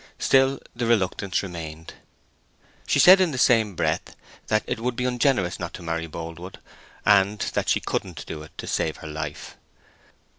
[0.17, 1.93] Still the reluctance remained.
[2.87, 4.15] She said in the same breath
[4.47, 6.57] that it would be ungenerous not to marry Boldwood,
[7.05, 9.57] and that she couldn't do it to save her life.